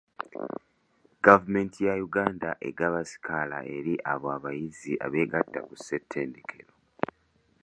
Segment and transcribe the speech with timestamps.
[1.25, 6.73] Gavumenti ya Uganda egaba sikaala eri abo abayizi abeegatta ku ssettendekero.